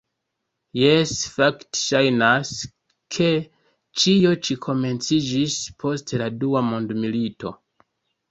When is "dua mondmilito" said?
6.45-7.53